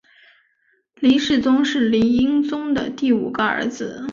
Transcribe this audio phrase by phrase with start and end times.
[0.95, 4.07] 黎世宗是黎英宗的第五个儿子。